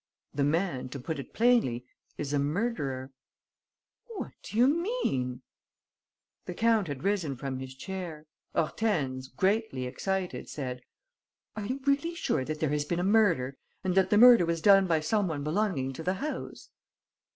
"The 0.33 0.43
man, 0.43 0.89
to 0.89 0.99
put 0.99 1.19
it 1.19 1.31
plainly, 1.31 1.85
is 2.17 2.33
a 2.33 2.39
murderer." 2.39 3.11
"What 4.15 4.31
do 4.41 4.57
you 4.57 4.67
mean?" 4.67 5.43
The 6.45 6.55
count 6.55 6.87
had 6.87 7.03
risen 7.03 7.35
from 7.35 7.59
his 7.59 7.75
chair. 7.75 8.25
Hortense, 8.55 9.27
greatly 9.27 9.85
excited, 9.85 10.49
said: 10.49 10.81
"Are 11.55 11.67
you 11.67 11.81
really 11.85 12.15
sure 12.15 12.43
that 12.43 12.59
there 12.59 12.71
has 12.71 12.83
been 12.85 12.99
a 12.99 13.03
murder 13.03 13.57
and 13.83 13.93
that 13.93 14.09
the 14.09 14.17
murder 14.17 14.47
was 14.47 14.59
done 14.59 14.87
by 14.87 15.01
some 15.01 15.27
one 15.27 15.43
belonging 15.43 15.93
to 15.93 16.01
the 16.01 16.15
house?" 16.15 16.69